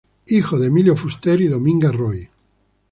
Hijo 0.25 0.57
de 0.57 0.65
Emilio 0.69 0.95
Fuster 0.95 1.39
y 1.41 1.47
Dominga 1.47 1.91
Roy. 1.91 2.27